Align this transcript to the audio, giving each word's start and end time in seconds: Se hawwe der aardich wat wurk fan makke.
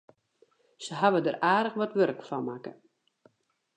Se 0.85 0.91
hawwe 1.01 1.19
der 1.25 1.37
aardich 1.51 1.77
wat 1.79 1.95
wurk 1.97 2.19
fan 2.29 2.43
makke. 2.47 2.71